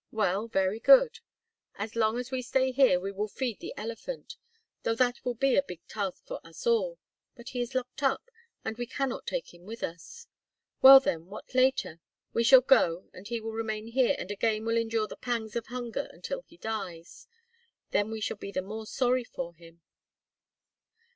[0.11, 1.19] Well, very good!
[1.75, 4.35] As long as we stay here we will feed the elephant,
[4.81, 6.97] though that will be a big task for us all.
[7.35, 8.31] But he is locked up
[8.65, 10.25] and we cannot take him with us.
[10.81, 11.99] Well then, what later?
[12.33, 15.67] We shall go and he will remain here and again will endure the pangs of
[15.67, 17.27] hunger until he dies.
[17.91, 19.81] Then we shall be all the more sorry for him."